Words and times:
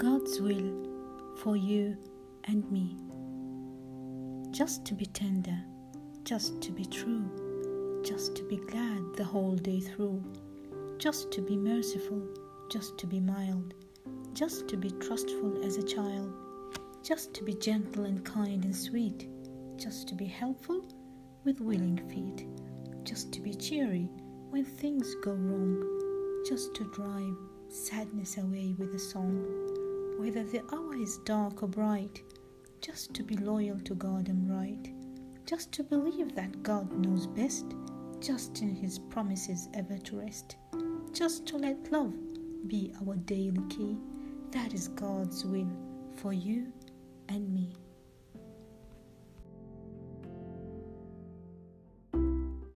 God's 0.00 0.40
will 0.40 0.88
for 1.36 1.58
you 1.58 1.94
and 2.44 2.64
me. 2.72 2.96
Just 4.50 4.86
to 4.86 4.94
be 4.94 5.04
tender, 5.04 5.58
just 6.24 6.62
to 6.62 6.72
be 6.72 6.86
true, 6.86 8.02
just 8.02 8.34
to 8.36 8.42
be 8.44 8.56
glad 8.56 9.02
the 9.18 9.24
whole 9.24 9.56
day 9.56 9.78
through, 9.80 10.24
just 10.96 11.30
to 11.32 11.42
be 11.42 11.54
merciful, 11.54 12.26
just 12.70 12.96
to 12.96 13.06
be 13.06 13.20
mild, 13.20 13.74
just 14.32 14.68
to 14.68 14.78
be 14.78 14.90
trustful 14.92 15.62
as 15.62 15.76
a 15.76 15.82
child, 15.82 16.32
just 17.02 17.34
to 17.34 17.44
be 17.44 17.52
gentle 17.52 18.06
and 18.06 18.24
kind 18.24 18.64
and 18.64 18.74
sweet, 18.74 19.28
just 19.76 20.08
to 20.08 20.14
be 20.14 20.24
helpful 20.24 20.82
with 21.44 21.60
willing 21.60 22.00
feet, 22.08 22.46
just 23.04 23.34
to 23.34 23.42
be 23.42 23.52
cheery 23.52 24.08
when 24.48 24.64
things 24.64 25.14
go 25.16 25.32
wrong, 25.32 26.42
just 26.48 26.74
to 26.74 26.90
drive 26.94 27.36
sadness 27.68 28.38
away 28.38 28.74
with 28.78 28.94
a 28.94 28.98
song, 28.98 29.44
whether 30.40 30.52
the 30.52 30.74
hour 30.74 30.96
is 30.96 31.18
dark 31.18 31.62
or 31.62 31.68
bright, 31.68 32.22
just 32.80 33.12
to 33.12 33.22
be 33.22 33.36
loyal 33.36 33.78
to 33.80 33.94
God 33.94 34.28
and 34.28 34.50
right, 34.50 34.90
just 35.44 35.70
to 35.72 35.84
believe 35.84 36.34
that 36.34 36.62
God 36.62 36.90
knows 36.92 37.26
best, 37.26 37.66
just 38.20 38.62
in 38.62 38.74
His 38.74 38.98
promises 38.98 39.68
ever 39.74 39.98
to 39.98 40.20
rest, 40.20 40.56
just 41.12 41.44
to 41.48 41.58
let 41.58 41.92
love 41.92 42.14
be 42.68 42.90
our 43.02 43.16
daily 43.16 43.62
key. 43.68 43.98
That 44.50 44.72
is 44.72 44.88
God's 44.88 45.44
will 45.44 45.70
for 46.16 46.32
you 46.32 46.72
and 47.28 47.52
me. 47.52 47.74